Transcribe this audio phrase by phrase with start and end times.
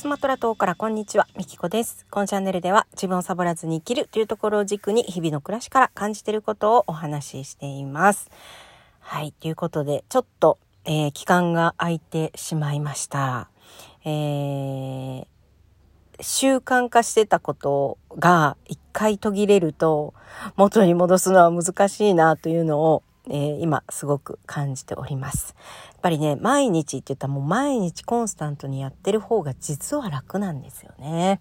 [0.00, 2.06] スマトラ島からこんにちは、みきこです。
[2.10, 8.30] このチャンネルでは自分をサボらずに生きるというところを軸に日々の暮らしから感じていることをお話ししています。
[9.00, 13.50] はい、ということで、ちょっと、えー、期間が空いてしまいました。
[14.06, 15.26] えー、
[16.18, 20.14] 習慣化してたことが一回途切れると
[20.56, 25.54] 元に戻すのは難しいなというのをえー、今すごく感じております。
[25.92, 31.40] やっぱりね、毎日って言ったらもう毎日コンスタントにやってる方が実は楽なんですよね。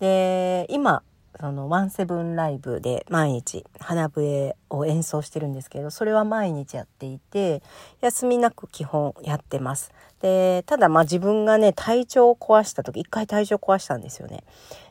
[0.00, 1.02] で、今、
[1.40, 7.62] そのワンセブンライブで毎日花笛を演奏してるんですけど、それは毎日やっていて、
[8.00, 9.92] 休みなく基本やってます。
[10.20, 14.44] で、ただまあ自分がね、体調を壊した時、一回体調壊したんですよね。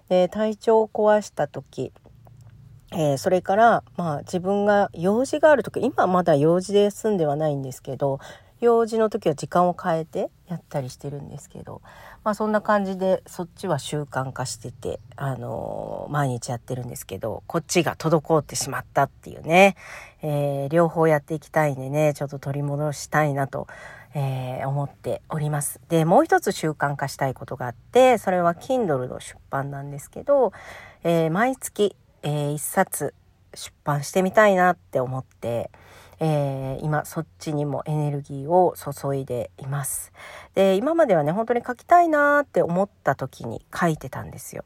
[0.10, 1.92] で、体調を壊した時、
[2.92, 8.20] えー、それから、まあ自分が用事がある時、今まだ用事で済んではないんですけど、
[8.60, 11.82] 用事の時は時間を変えてやったりしてるんですけど、
[12.24, 19.76] まあそんな感じでそっちは習慣化してて、あのー、毎日やってるんですけど、こっちが滞ってしまったっていうね、
[20.22, 23.68] えー、両方やっていきたいんでね、ちょっと取り戻したいなと、
[24.14, 25.80] えー、思っております。
[25.88, 30.52] で、もう一つ習慣化したいことがあって、それは Kindle の出版なんですけど、
[31.04, 33.14] え毎月えー、一冊
[33.54, 35.72] 出版してみたいなって思って、
[36.20, 40.12] えー、今そっちにもエネルギーを注いでいます。
[40.54, 44.64] で今まではね本当に書きたいなって思った時に書いてたんですよ。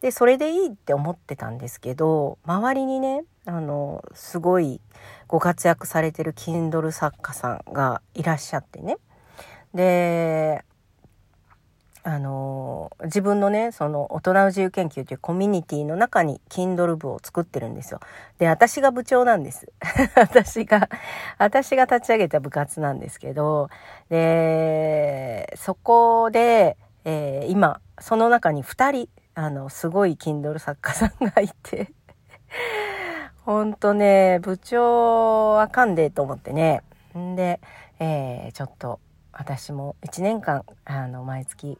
[0.00, 4.80] でそれでいいって思ってたんですけど周りにねあのすごい
[5.28, 8.98] ご活躍されてる Kindle 作家さんがいらっしゃってね
[9.74, 10.64] で
[12.04, 18.00] あの自分のねその大人の自由研究というコミュニティの中に Kindle 部を作ってるんですよ。
[18.38, 19.70] で私が部長なんです。
[20.16, 20.88] 私が
[21.38, 23.70] 私が立ち上げた部活なんですけど
[24.08, 31.92] でそこで、えー、今その中に2人あのすごい Kindle 作家さんがいて
[33.44, 36.82] ほんとね部長あかんでと思ってね
[37.16, 37.60] んで、
[38.00, 38.98] えー、ちょっと
[39.32, 41.78] 私も1年間あの毎月、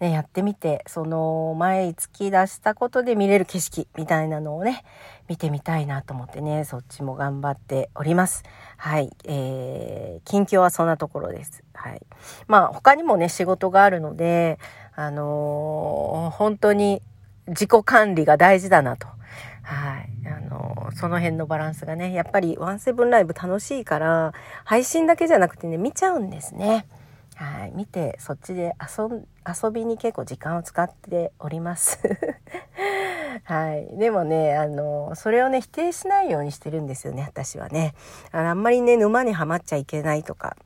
[0.00, 4.84] ね、やってみてその毎月出したことで見れる景色みたいなのをね
[5.28, 8.42] 見てみたいなと思ってねそっちも頑張っております。
[8.76, 11.62] はいえー、近況はそんなところです。
[11.74, 12.00] はい。
[12.46, 14.58] まあ他にもね仕事があるので
[14.96, 17.02] あのー、本当に
[17.48, 19.06] 自己管理が大事だなと。
[19.62, 20.03] はい。
[20.94, 24.32] その辺のバランスがね、やっぱりワンセブンライブ楽しいから、
[24.64, 26.86] 配信だけじゃなくてね、見ちゃうんですね。
[27.36, 27.72] はい。
[27.74, 31.98] 見て、そっちで遊遊びに結構時間を使っております。
[33.42, 33.88] はい。
[33.98, 37.94] でもね、あの、それをね、否定しないようにしてるんですよね、私はね。
[38.30, 40.56] あのあんまりね、沼にはまっちゃいけないとか、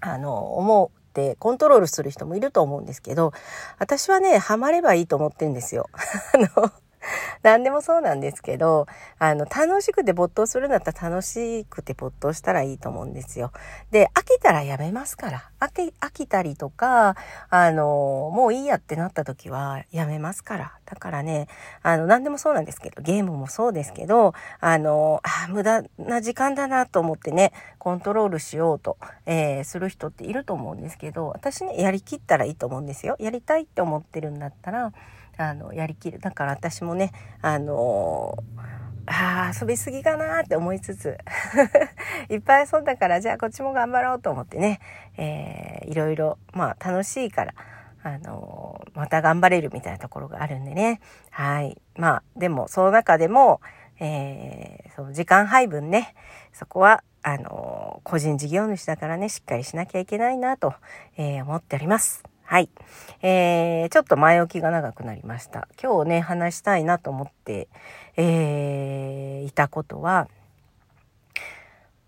[0.00, 3.32] あの、思ってコントロールする人もいると思うんですけど、
[3.78, 5.90] 私はね、ハマればいいと思ってるんですよ。
[6.34, 6.70] あの、
[7.42, 8.86] 何でもそうなんですけど、
[9.18, 13.52] あの、楽しくて没頭するんだったら楽しくて没頭したらいいと思うんですよ。
[13.90, 15.50] で、飽きたらやめますから。
[15.60, 17.16] 飽き、飽きたりとか、
[17.50, 20.72] あの、もういいやってなった時はやめますから。
[20.86, 21.48] だからね、
[21.82, 28.96] あの、何でもそうなんですけど、ゲームもそうですけど、あの、あ無駄な時間だなと思ってね、コントロールしようと、
[29.26, 33.16] えー、する人っていると思うんですけど、私ね、やりきったらいいと思うんですよ。
[33.18, 34.92] やりたいって思ってるんだったら、
[35.38, 36.18] あのやりきる。
[36.18, 38.36] だから私もねあの
[39.06, 41.16] あ遊びすぎかなって思いつつ
[42.28, 44.80] いっぱい遊んだからじゃあこっちも頑張ろうと思ってね、
[45.16, 47.54] えー、いろいろまあ楽しいから
[48.02, 51.00] あのまた頑張れるみたいなところがあるんでね。
[51.30, 51.80] はい。
[51.96, 53.60] まあでもその中でも、
[53.98, 56.14] えー、その時間配分ね
[56.52, 60.74] そこはあの個人事業主だからねしっかりしなきゃいけないなと、
[61.16, 62.22] えー、思っております。
[62.50, 62.70] はい。
[63.20, 65.68] えー、ちょっと前置きが長くなりました。
[65.78, 67.68] 今日ね、話したいなと思って、
[68.16, 70.28] えー、いたことは、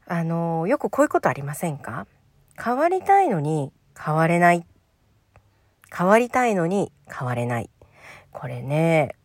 [0.07, 2.07] あのよくこういうことありませんか？
[2.59, 4.65] 変わりたいのに変われない。
[5.95, 7.69] 変わりたいのに変われない。
[8.33, 9.17] これね、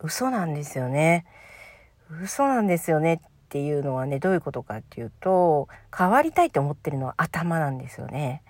[0.00, 1.26] 嘘なんですよね。
[2.22, 3.18] 嘘なんですよねっ
[3.50, 8.42] ていうのはね、どういうことかっていうと、変わりたいって思ってるのは頭なんですよね。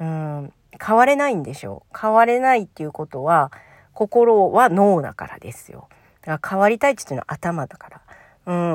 [0.00, 1.98] うん、変われないんでしょう。
[1.98, 3.50] 変われないっていうことは、
[3.92, 5.88] 心は脳だからですよ。
[6.22, 8.02] だから変わりたいって言ってのは頭だから。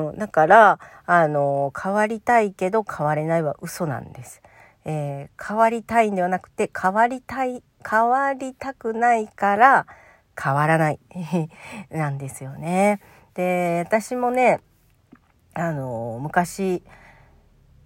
[0.10, 0.18] うん。
[0.18, 4.42] だから、あの、変わりたいけど変われないは嘘なんです。
[4.86, 9.86] えー、変わりたいんではなくて、変わりたい、変わりたくないから
[10.42, 11.00] 変わらない
[11.92, 13.02] なんですよね。
[13.34, 14.62] で、私もね、
[15.54, 16.84] あの、昔、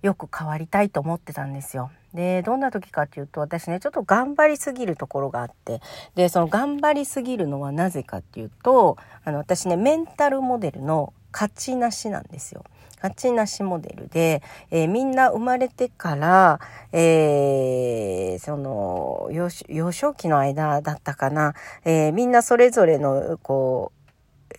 [0.01, 1.91] よく変わりたいと思ってたんですよ。
[2.13, 5.81] でどんな時かっていうと私ねちょっと頑張りすぎるところがあって
[6.15, 12.63] でその頑張りすぎるのはなぜかっていうとあの私ねメンタルモデルの勝ちなしなんですよ。
[12.97, 16.59] 勝ちなしモデルで、えー、みんな生まれてから、
[16.91, 23.91] えー、その幼少期の間だったかな、えー、みんなそれぞれのこ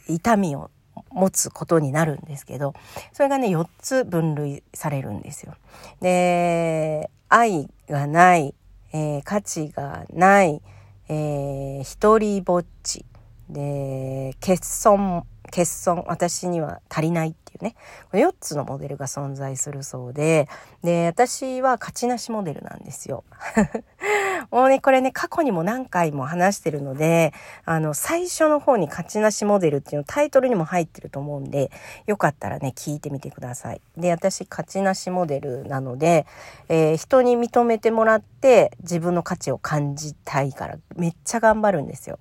[0.09, 0.73] う痛みを
[1.11, 2.75] 持つことになるんですけど
[3.13, 5.55] それがね4つ分類されるんですよ。
[6.01, 8.55] で愛がない、
[8.93, 10.61] えー、価値がない、
[11.09, 13.07] えー、一人ぼっち。
[13.49, 17.77] で欠損欠損私には足りないっていうね
[18.13, 20.49] 4つのモデルが存在するそうで
[20.83, 23.23] で私は勝ちなしモデルなんですよ。
[24.51, 27.33] もうねこれね過去にも何回も話してるので
[27.65, 31.71] あの最初の方に勝ちなしモデルっていうのタイトルにも入ってると思うんで
[32.07, 33.81] よかったらね聞いてみてください。
[33.97, 36.27] で私勝ちなしモデルなので、
[36.69, 42.19] えー、人に認めてもらって自分の価値を感じたいからめっちゃ頑張るんですよ。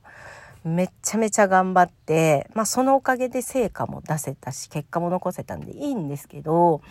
[0.63, 6.81] めちゃめちゃ頑張って、まあそのおかげで成果も出せたし、結果も残せたんでいいんですけど、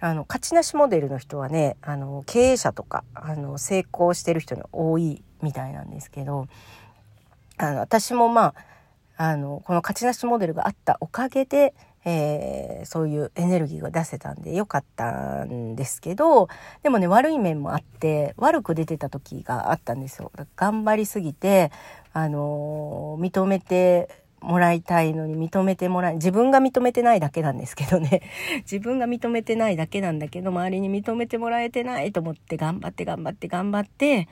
[0.00, 6.46] あの、勝ちなしモデルの人はね、あの、経営者とか、あの、成功してる人に多いみたいなんですけど、
[7.58, 8.54] あの、私もま
[9.16, 11.74] あ、あの、この勝ちなしモデルがあったおかげで、
[12.04, 16.48] えー、そういうエネルギーが出せたんでよかったんですけど
[16.82, 20.32] でもね悪い面もあって悪く出てた時があったんですよ。
[20.56, 21.70] 頑張りすぎて、
[22.12, 24.08] あのー、認めて
[24.40, 28.22] もらいたいのに認めてもらい自分が認めてないだけなんですけどね
[28.70, 34.28] 自分が認めてないだけなんだけど周りに認めてもらえてないと思って頑張って頑張って頑張って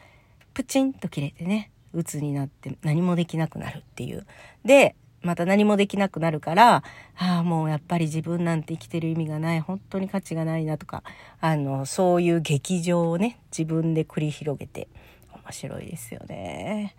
[0.54, 4.26] プチンと切れてね鬱になって何もできなくなるっていう。
[4.64, 6.82] でまた何もできなくなるから、
[7.16, 11.02] ああ、もうやっぱり自分なんて生きてる意味がない、本当に価値がないなとか、
[11.40, 14.88] あの、そういう劇場をね、自分で繰り広げて、
[15.32, 16.94] 面白いですよね。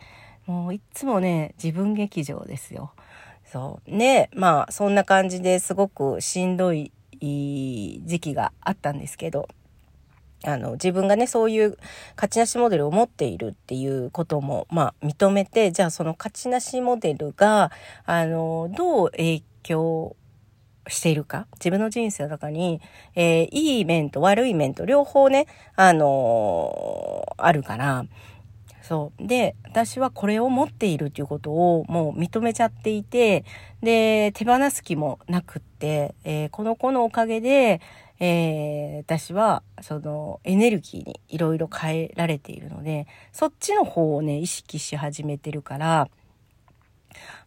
[0.45, 2.91] もういつもね、自分劇場ですよ。
[3.45, 3.91] そう。
[3.91, 6.91] ね、まあ、そんな感じですごくしんどい
[7.21, 9.47] 時期があったんですけど、
[10.45, 11.77] あの、自分がね、そういう
[12.15, 17.71] 勝ちなしモデルを持っているっていうことも、まあ、認めて、じゃあその勝ちなしモデルが、
[18.05, 20.15] あの、どう影響
[20.87, 22.81] しているか、自分の人生の中に、
[23.15, 28.05] えー、いい面と悪い面と両方ね、あのー、あるから、
[28.81, 29.27] そう。
[29.27, 33.45] で、私はこれを持っているっていうことをもう認めちゃっていて、
[33.83, 37.81] で、手放す気もなくって、えー、この子のおかげで、
[38.21, 46.09] えー、私はそのエネルギーにいろいろ変えられているのでそっちの方をね意識し始めてるから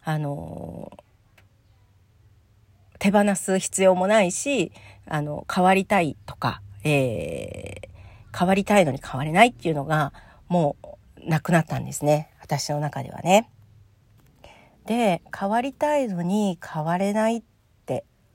[0.03, 0.91] あの
[2.97, 4.71] 手放す必要もないし
[5.07, 10.11] あの変わりたいとか、えー、変わりたいのに変われないっていうのが
[10.47, 10.75] も
[11.17, 13.49] うなくなったんですね私の中ではね。
[14.85, 17.52] で変わりたいのに変われないって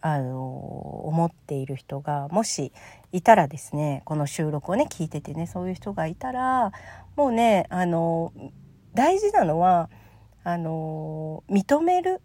[0.00, 2.72] あの思っている人がもし
[3.12, 6.72] いたらですねこの収録をね聞いててねそういう人がいたら
[7.16, 8.32] もうねあの
[8.94, 9.90] 大事なのは
[10.44, 12.20] あの認める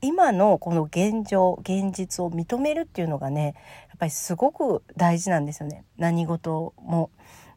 [0.00, 3.54] 今のこの現状現実を認めるっていうのがね
[3.88, 7.10] やっぱりすごく大事なんですよね何事も。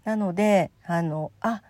[0.03, 1.61] なのであのあ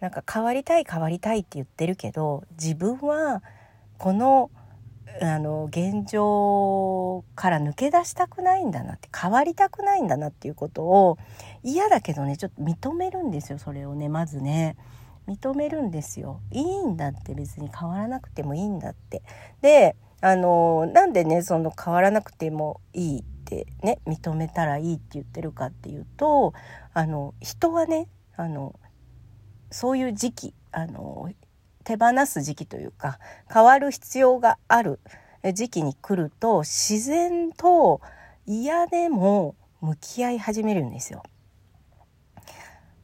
[0.00, 3.42] なんか変わりたい変わりたいって言ってるけど自分は
[3.98, 4.50] この
[5.20, 11.18] あの現状から抜け出したくないんだなって変わりたくないんだなっていうことを
[11.62, 14.76] 嫌だけどねちょっと認めるんですよそれをねまずね。
[15.28, 16.40] 認めるんですよ。
[16.50, 19.22] いいんだって別に変わらなくてもいいんだって。
[19.60, 26.54] であのなんでねその変わらなくてもいいってね認めたらいいって言ってるかっていうと
[26.94, 28.78] あの人はねあの
[29.70, 31.28] そういう時期あの
[31.82, 33.18] 手放す時期というか
[33.52, 35.00] 変わる必要がある
[35.54, 38.00] 時期に来ると自然と
[38.46, 41.22] 嫌でも向き合い始めるんですよ。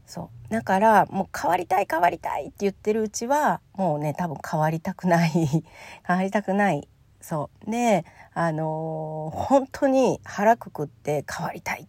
[0.06, 0.52] そう。
[0.52, 5.30] だからもう変わりたい変わりたいって言ってるうちはもうね多分変わりたくない
[6.06, 6.88] 変わりたくない。
[7.20, 7.70] そう。
[7.70, 11.86] であのー、本当に腹くくって変わりたいっ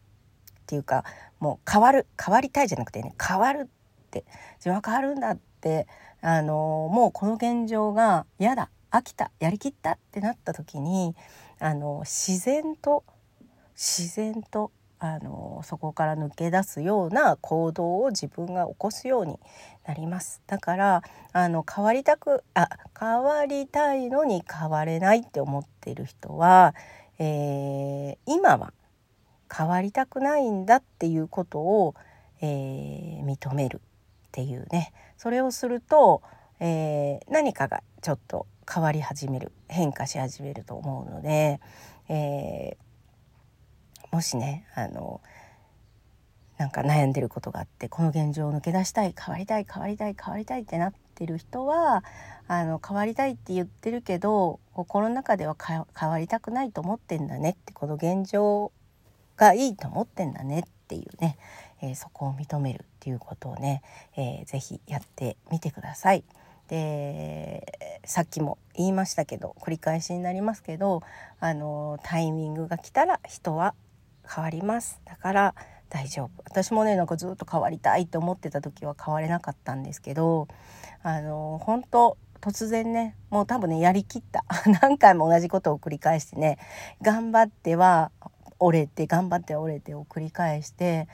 [0.66, 1.06] ていうか
[1.40, 3.70] もう変わる変わりたいじゃなくてね変わる
[4.08, 4.26] って
[4.58, 5.88] 自分は変わるんだって
[6.22, 11.16] あのもうこの現状が嫌だ飽きたやりきったってなった時に
[11.60, 13.04] あの自然と
[13.76, 14.72] 自然と
[15.02, 19.40] あのそこから抜け出すような行動を自分が起こすように
[19.88, 20.42] なります。
[20.46, 22.68] だからあの変わりたくあ
[23.00, 26.76] 変わりたいのに変われないって思っている人は、
[27.18, 28.74] えー、今は
[29.56, 31.96] 変わりたくないんだっていうことを、
[32.42, 33.80] えー、認める。
[34.30, 34.94] っていうね。
[35.18, 36.22] それをすると、
[36.60, 41.60] えー、何かがちょっと変わり始める変化し始めると思うので、
[42.10, 45.22] えー、もしねあの
[46.58, 52.04] なんか悩んでることがあってこの現状を抜け出したい変わりたい変わりたい変わりたいってなってる人は
[52.48, 58.72] あの変わりたいって言ってるけど心の中では変わりたくないと思ってんだねってこの現状
[59.38, 61.38] がいいと思ってんだねってていうね、
[61.82, 63.84] えー、そこを認めるっていうことをね、
[64.18, 66.24] えー、ぜひやってみてください。
[66.68, 71.02] でさっきも言いましたけど繰り返しになりますけど
[71.40, 73.74] あのタイミングが来たら人は
[74.28, 75.02] 変わります。
[75.06, 75.56] だから
[75.90, 76.30] 大丈夫。
[76.46, 80.48] 私もねなんかずっと変わりたいと思ってた時は変われなかったんですけど
[81.02, 84.46] あの本当突然ねもう多分ねやりきった。
[84.82, 86.60] 何回も同じことを繰り返してね
[87.02, 88.12] 頑張っては
[88.60, 91.08] 折れて頑張って折れてを繰り返して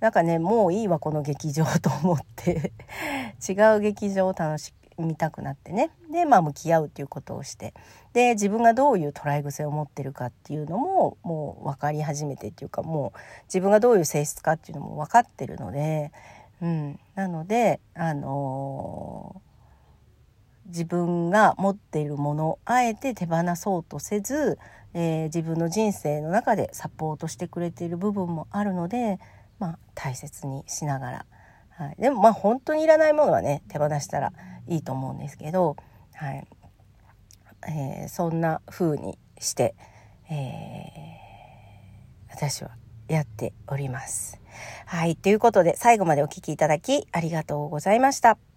[0.00, 2.72] なんかねもういいわこの劇場と思って。
[3.46, 5.90] 違う劇場を楽し見たくなってね。
[6.10, 7.74] でまあ向き合うっていうことをして。
[8.12, 16.12] で自分がどういう捉え癖を持ってるかっていうのももう分かり始めてっていうかもう自分がどういう性質かっていうのも分かってるので、
[16.60, 24.58] うん、なのであのー、自分が持っているものをあえて手放そうとせず、
[24.94, 29.18] えー、自分の人生の中でサポートしてくれている部分もあるので、
[29.58, 31.26] まあ、大切にしながら。
[31.70, 34.32] はい、でもまあ本当にいらないものはね手放したら
[34.66, 35.76] いいと思うんですけど、
[36.12, 36.46] はい
[37.68, 39.74] えー、そんな風にして、
[40.30, 42.70] えー、私は
[43.08, 44.40] やっております。
[44.86, 45.16] はい。
[45.16, 48.49] ということで、最後までお聴きいただきありがとうございました。